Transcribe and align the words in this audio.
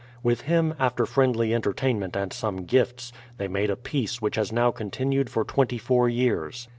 With 0.23 0.41
him, 0.41 0.73
after 0.79 1.05
friendly 1.05 1.53
en 1.53 1.61
tertainment 1.61 2.15
and 2.15 2.33
some 2.33 2.65
gifts, 2.65 3.13
they 3.37 3.47
made 3.47 3.69
a 3.69 3.75
peace 3.75 4.19
which 4.19 4.35
has 4.35 4.51
now 4.51 4.71
continued 4.71 5.29
for 5.29 5.43
twenty 5.43 5.77
four 5.77 6.09
years. 6.09 6.67